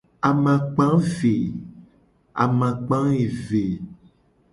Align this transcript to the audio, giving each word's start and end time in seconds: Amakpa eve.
Amakpa 2.45 2.99
eve. 3.23 3.63